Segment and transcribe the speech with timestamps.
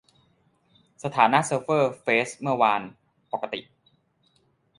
[1.03, 2.81] สถานะเซิร์ฟเวอร์เฟซเมื่อวาน:
[3.31, 3.59] ปกติ